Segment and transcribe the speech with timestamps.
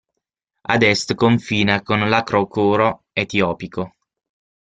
[0.73, 2.89] Ad est confina con l'acrocoro
[3.21, 3.83] etiopico.